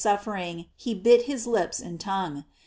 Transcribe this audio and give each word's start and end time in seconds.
Buffering 0.03 0.65
he 0.75 0.95
bit 0.95 1.25
his 1.25 1.45
lips 1.45 1.79
and 1.79 1.99
tongue. 1.99 2.45